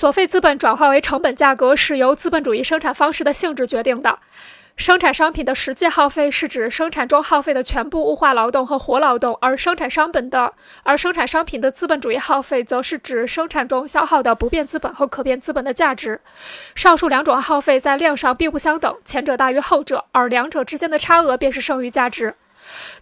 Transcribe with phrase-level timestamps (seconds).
[0.00, 4.18] 所费资本转化为成本价格是由资本主义生产方式的性质决定的。
[4.74, 16.22] 生产商品的实际耗费是指生产中耗费的全部物化劳动和活劳动，而生产商本的而生产商品的资本主义耗费则是指生产中消耗的不变资本和可变资本的价值。
[16.74, 22.36] 上述两种耗费在量上并不相等，前者大于后者，而两者之间的差额便是剩余价值。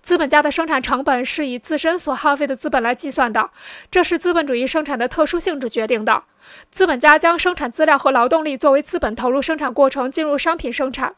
[0.02, 3.50] 资本家的生产成本是以自身所耗费的资本来计算的，
[3.90, 6.24] 这是资本主义生产的特殊性质决定的。
[6.70, 11.14] 资本家将生产资料和劳动力作为资本投入生产过程，进入商品生产。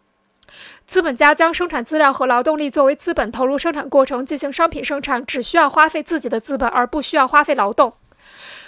[0.84, 7.94] 资本家将生产资料和劳动力作为资本投入生产过程进行商品生产，只需要花费自己的资本，而不需要花费劳动。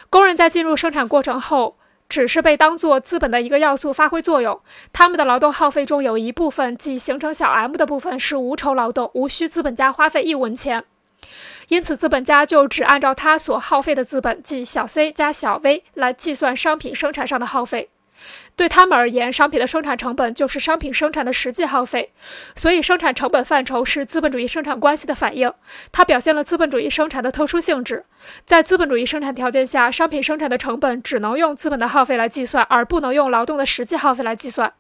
[0.09, 1.77] 工人在进入生产过程后，
[2.13, 4.61] 只是被当做资本的一个要素发挥作用。
[4.93, 10.85] 他们的劳动耗费中有一部分，即形成小 m 的部分，是无酬劳动，无需资本家花费一文钱。
[11.69, 17.89] 因此，资本家就只按照他所耗费的资本，即小 c 加小 v 来计算商品生产上的耗费。
[18.55, 22.13] 对他们而言，商品的生产成本就是商品生产的实际耗费，
[22.55, 25.53] 所以生产成本范畴是资本主义生产关系的反应，
[25.91, 28.05] 它表现了资本主义生产的特殊性质。
[28.45, 34.73] 在资本主义生产条件下，商品生产的成本只能用资本的耗费来计算，而不能用劳动的实际耗费来计算。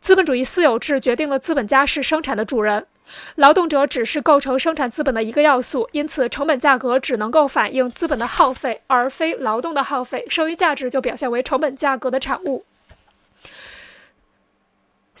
[0.00, 2.86] 资本主义私有制决定了资本家是生产的主人，
[3.34, 10.24] 劳动者只是构成生产资本的一个要素，因此成本价格只能够反映资本的耗费，而非劳动的耗费。
[10.28, 12.64] 剩余价值就表现为成本价格的产物。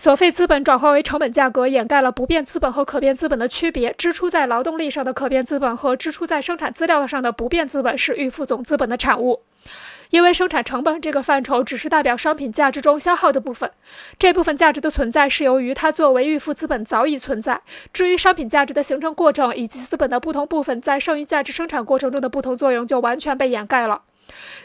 [0.00, 3.92] 所费资本转化为成本价格，掩盖了不变资本和可变资本的区别。
[3.98, 9.42] 支出在劳动力上的可变资本和支出在生产资料上的不变资本是预付总资本的产物。
[10.08, 13.70] 因为生产成本这个范畴只是代表商品价值中消耗的部分，
[14.18, 17.60] 这部分价值的存在是由于它作为预付资本早已存在。
[17.92, 24.00] 至于商品价值的形成过程以及资本的不同部分在剩余价值生产过程中的不同作用，就完全被掩盖了。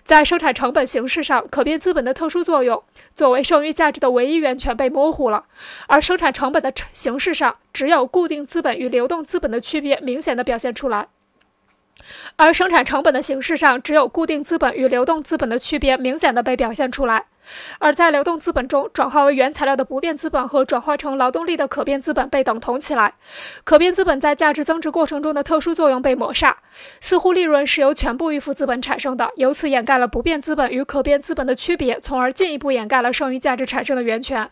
[0.04, 5.46] 在生产成本形式上，可变资本的特殊作用作为剩余价值的唯一源泉被模糊了；
[5.88, 11.08] 而生产成本的形式上，只有固定资本与流动资本的区别明显的表现出来。
[12.36, 17.26] 而生产成本的形式上，只有固定资本与流动资本的区别明显的被表现出来。
[17.80, 23.14] 而在流动资本中，转化为原材料的不变资本和转化成劳动力的可变资本被等同起来，
[23.64, 26.58] 可变资本在价值增值过程中的特殊作用被抹杀，
[27.00, 34.50] 似乎利润是由全部预付资本产生的，由此掩盖了不变资本与可变资本的区别，从而进一步掩盖了剩余价值产生的源泉。